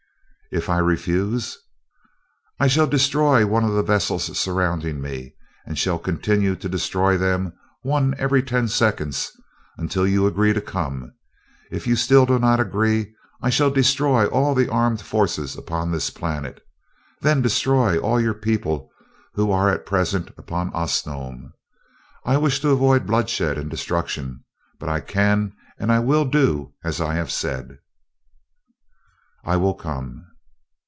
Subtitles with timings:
[0.53, 1.57] "If I refuse?"
[2.59, 5.33] "I shall destroy one of the vessels surrounding me,
[5.65, 9.31] and shall continue to destroy them, one every ten seconds,
[9.77, 11.13] until you agree to come.
[11.71, 13.15] If you still do not agree.
[13.41, 16.61] I shall destroy all the armed forces upon this planet,
[17.21, 18.89] then destroy all your people
[19.35, 21.53] who are at present upon Osnome.
[22.25, 24.43] I wish to avoid bloodshed and destruction,
[24.79, 27.77] but I can and I will do as I have said."
[29.45, 30.25] "I will come."